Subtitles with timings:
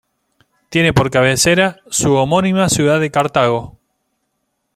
[0.69, 3.77] Tiene por cabecera su homónima ciudad de Cartago.